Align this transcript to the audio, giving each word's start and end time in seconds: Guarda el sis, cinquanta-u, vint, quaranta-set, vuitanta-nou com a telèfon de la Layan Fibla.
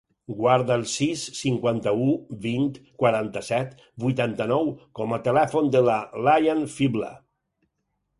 Guarda 0.37 0.75
el 0.79 0.83
sis, 0.91 1.25
cinquanta-u, 1.39 2.07
vint, 2.45 2.65
quaranta-set, 3.03 3.75
vuitanta-nou 4.05 4.71
com 5.01 5.13
a 5.19 5.21
telèfon 5.29 5.69
de 5.77 5.83
la 5.91 5.99
Layan 6.29 6.65
Fibla. 6.79 7.13